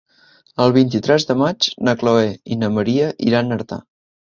[0.65, 3.85] El vint-i-tres de maig na Chloé i na Maria iran a Artà.